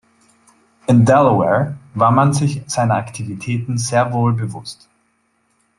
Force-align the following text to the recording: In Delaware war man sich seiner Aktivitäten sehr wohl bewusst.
In 0.87 1.05
Delaware 1.05 1.77
war 1.93 2.09
man 2.09 2.33
sich 2.33 2.63
seiner 2.65 2.95
Aktivitäten 2.95 3.77
sehr 3.77 4.11
wohl 4.13 4.33
bewusst. 4.33 4.89